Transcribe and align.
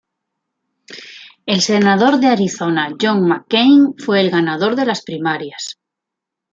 El 1.45 1.61
senador 1.65 2.17
de 2.23 2.25
Arizona 2.29 2.89
John 2.99 3.21
McCain 3.29 3.93
fue 3.99 4.19
el 4.21 4.31
ganador 4.31 4.75
de 4.75 4.87
las 4.87 5.03
primarias. 5.03 5.77